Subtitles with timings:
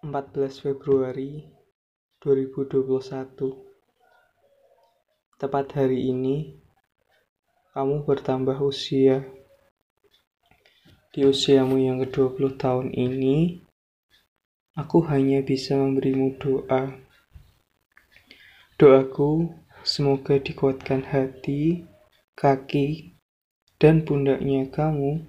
[0.00, 1.44] 14 Februari
[2.24, 3.36] 2021
[5.36, 6.56] Tepat hari ini
[7.76, 9.28] kamu bertambah usia.
[11.12, 13.60] Di usiamu yang ke-20 tahun ini
[14.72, 16.96] aku hanya bisa memberimu doa.
[18.80, 19.52] Doaku
[19.84, 21.84] semoga dikuatkan hati,
[22.40, 23.20] kaki,
[23.76, 25.28] dan pundaknya kamu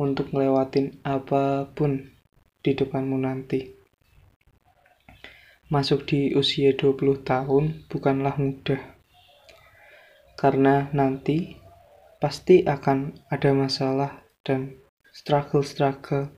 [0.00, 2.08] untuk ngelewatin apa pun
[2.64, 3.81] di depanmu nanti.
[5.72, 8.76] Masuk di usia 20 tahun bukanlah mudah.
[10.36, 11.56] Karena nanti
[12.20, 14.76] pasti akan ada masalah dan
[15.16, 16.28] struggle-struggle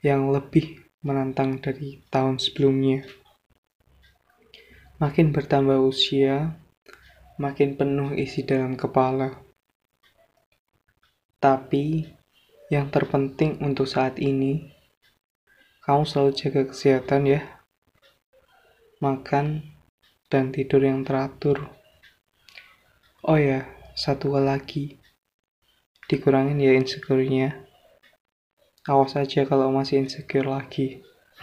[0.00, 3.04] yang lebih menantang dari tahun sebelumnya.
[5.04, 6.56] Makin bertambah usia,
[7.36, 9.36] makin penuh isi dalam kepala.
[11.36, 12.08] Tapi
[12.72, 14.64] yang terpenting untuk saat ini,
[15.84, 17.61] kamu selalu jaga kesehatan ya
[19.02, 19.66] makan,
[20.30, 21.74] dan tidur yang teratur.
[23.26, 23.66] Oh ya,
[23.98, 25.02] satu hal lagi.
[26.06, 27.66] Dikurangin ya insecure-nya.
[28.86, 31.02] Awas aja kalau masih insecure lagi.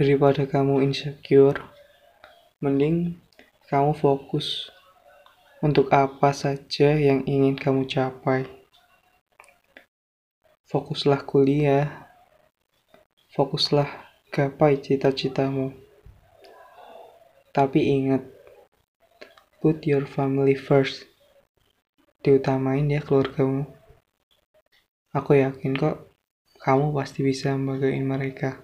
[0.00, 1.60] Daripada kamu insecure,
[2.64, 3.20] mending
[3.68, 4.72] kamu fokus
[5.62, 8.48] untuk apa saja yang ingin kamu capai.
[10.66, 12.08] Fokuslah kuliah,
[13.36, 15.76] fokuslah gapai cita-citamu.
[17.52, 18.24] Tapi ingat,
[19.60, 21.04] put your family first.
[22.24, 23.68] Diutamain ya keluargamu.
[25.12, 26.16] Aku yakin kok
[26.64, 28.56] kamu pasti bisa membagain mereka.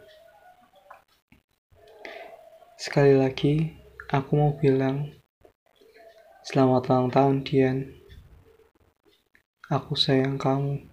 [2.81, 3.77] Sekali lagi,
[4.09, 5.13] aku mau bilang
[6.49, 7.79] selamat ulang tahun Dian.
[9.69, 10.88] Aku sayang kamu.